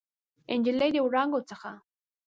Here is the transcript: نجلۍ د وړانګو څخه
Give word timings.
نجلۍ 0.59 0.89
د 0.93 0.97
وړانګو 1.05 1.39
څخه 1.49 1.71